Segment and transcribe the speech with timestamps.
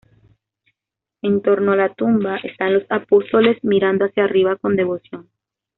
[1.21, 5.29] En torno a la tumba están los apóstoles, mirando hacia arriba con devoción.